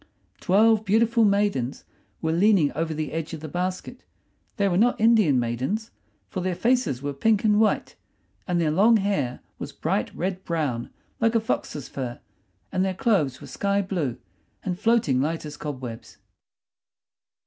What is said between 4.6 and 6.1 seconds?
were not Indian maidens,